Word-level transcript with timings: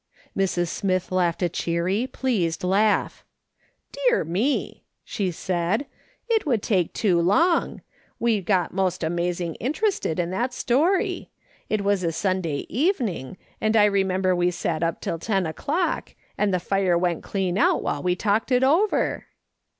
Mrs. 0.35 0.69
Smith 0.69 1.11
laughed 1.11 1.43
a 1.43 1.47
cheery, 1.49 2.07
pleased 2.07 2.63
laugh." 2.63 3.23
Dear 3.91 4.23
me," 4.23 4.83
she 5.03 5.29
said;" 5.29 5.85
it 6.27 6.43
would 6.43 6.63
take 6.63 6.91
too 6.91 7.21
long. 7.21 7.81
We 8.19 8.41
got 8.41 8.73
most 8.73 9.03
amazing 9.03 9.53
interested 9.61 10.17
in 10.19 10.31
that 10.31 10.55
story. 10.55 11.29
It 11.69 11.81
was 11.83 12.03
a 12.03 12.11
Sunday 12.11 12.65
evening, 12.67 13.37
and 13.61 13.77
I 13.77 13.85
remember 13.85 14.35
we 14.35 14.49
sat 14.49 14.81
up 14.81 15.01
till 15.01 15.19
ten 15.19 15.45
o'clock, 15.45 16.15
and 16.35 16.51
the 16.51 16.59
fire 16.59 16.97
went 16.97 17.21
clean 17.21 17.55
out 17.59 17.83
while 17.83 18.01
we 18.01 18.15
talked 18.15 18.51
it 18.51 18.63
over." 18.63 19.27